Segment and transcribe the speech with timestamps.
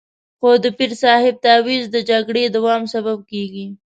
[0.39, 3.65] خو د پیر صاحب تعویض د جګړې دوام سبب کېږي.